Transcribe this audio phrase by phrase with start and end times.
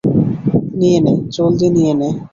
[0.79, 2.09] নিয়ে নে, জলদি নিয়ে নে!